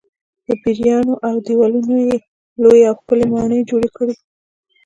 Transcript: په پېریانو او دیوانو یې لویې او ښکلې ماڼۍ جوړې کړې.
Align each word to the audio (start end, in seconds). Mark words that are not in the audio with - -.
په 0.45 0.53
پېریانو 0.61 1.13
او 1.27 1.35
دیوانو 1.45 1.95
یې 2.07 2.15
لویې 2.61 2.85
او 2.89 2.95
ښکلې 2.99 3.25
ماڼۍ 3.33 3.59
جوړې 3.69 3.89
کړې. 3.97 4.15